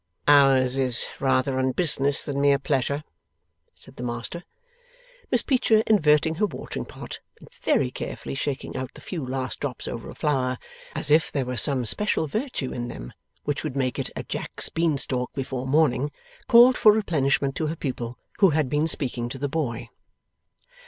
'Ours 0.27 0.77
is 0.79 1.05
rather 1.19 1.59
on 1.59 1.73
business 1.73 2.23
than 2.23 2.41
mere 2.41 2.57
pleasure,' 2.57 3.03
said 3.75 3.97
the 3.97 4.03
Master. 4.03 4.43
Miss 5.29 5.43
Peecher 5.43 5.83
inverting 5.85 6.33
her 6.41 6.47
watering 6.47 6.85
pot, 6.85 7.19
and 7.39 7.53
very 7.53 7.91
carefully 7.91 8.33
shaking 8.33 8.75
out 8.75 8.91
the 8.95 8.99
few 9.01 9.23
last 9.23 9.59
drops 9.59 9.87
over 9.87 10.09
a 10.09 10.15
flower, 10.15 10.57
as 10.95 11.11
if 11.11 11.31
there 11.31 11.45
were 11.45 11.55
some 11.55 11.85
special 11.85 12.25
virtue 12.25 12.71
in 12.73 12.87
them 12.87 13.13
which 13.43 13.63
would 13.63 13.75
make 13.75 13.99
it 13.99 14.09
a 14.15 14.23
Jack's 14.23 14.69
beanstalk 14.69 15.31
before 15.35 15.67
morning, 15.67 16.11
called 16.47 16.77
for 16.79 16.91
replenishment 16.91 17.55
to 17.55 17.67
her 17.67 17.75
pupil, 17.75 18.17
who 18.39 18.49
had 18.49 18.69
been 18.71 18.87
speaking 18.87 19.29
to 19.29 19.37
the 19.37 19.47
boy. 19.47 19.87